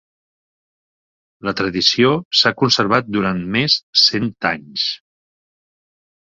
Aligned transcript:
La 1.49 1.53
tradició 1.59 2.13
s'ha 2.39 2.53
conservat 2.63 3.13
durant 3.19 3.45
més 3.57 3.77
cent 4.05 4.27
anys. 4.53 4.89